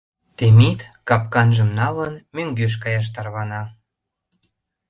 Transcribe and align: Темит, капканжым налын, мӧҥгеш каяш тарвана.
Темит, 0.37 0.79
капканжым 1.07 1.69
налын, 1.79 2.13
мӧҥгеш 2.35 2.73
каяш 2.83 3.07
тарвана. 3.15 3.63